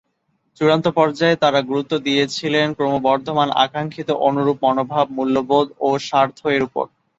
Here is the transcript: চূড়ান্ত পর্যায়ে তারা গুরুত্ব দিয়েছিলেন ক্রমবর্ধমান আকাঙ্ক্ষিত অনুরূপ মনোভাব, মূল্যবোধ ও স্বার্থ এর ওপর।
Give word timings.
চূড়ান্ত 0.57 0.85
পর্যায়ে 0.97 1.35
তারা 1.35 1.59
গুরুত্ব 1.69 1.93
দিয়েছিলেন 2.07 2.67
ক্রমবর্ধমান 2.77 3.49
আকাঙ্ক্ষিত 3.65 4.09
অনুরূপ 4.27 4.57
মনোভাব, 4.65 5.05
মূল্যবোধ 5.17 5.67
ও 5.79 5.89
স্বার্থ 6.07 6.39
এর 6.55 6.61
ওপর। 6.67 6.85